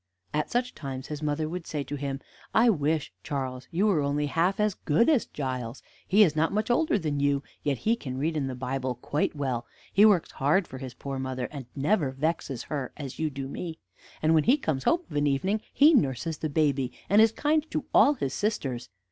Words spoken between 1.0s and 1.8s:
his mother would